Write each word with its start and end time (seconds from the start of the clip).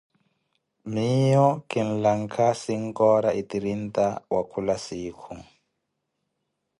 Miyo 0.93 1.47
kinlakha 1.69 2.47
sinkoora 2.61 3.29
e 3.41 3.41
trinta 3.49 4.05
wakhula 4.33 4.75
sikhu. 4.85 5.33